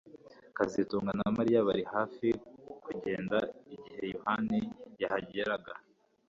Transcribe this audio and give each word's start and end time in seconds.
kazitunga 0.57 1.11
na 1.19 1.27
Mariya 1.37 1.65
bari 1.67 1.83
hafi 1.93 2.27
kugenda 2.83 3.37
igihe 3.75 4.03
Yohana 4.13 4.55
yahageraga 5.01 5.73